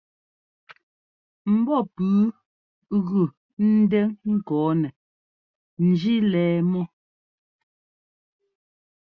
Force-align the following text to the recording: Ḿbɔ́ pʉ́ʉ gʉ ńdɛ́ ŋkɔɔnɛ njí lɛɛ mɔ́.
Ḿbɔ́ 1.55 1.79
pʉ́ʉ 1.95 2.19
gʉ 3.07 3.21
ńdɛ́ 3.77 4.05
ŋkɔɔnɛ 4.33 4.89
njí 5.87 6.13
lɛɛ 6.31 6.57
mɔ́. 6.71 6.83